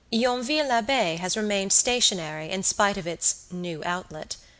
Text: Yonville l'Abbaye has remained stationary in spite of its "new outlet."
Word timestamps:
Yonville 0.11 0.65
l'Abbaye 0.65 1.17
has 1.19 1.37
remained 1.37 1.71
stationary 1.71 2.49
in 2.49 2.63
spite 2.63 2.97
of 2.97 3.05
its 3.05 3.43
"new 3.51 3.83
outlet." 3.85 4.35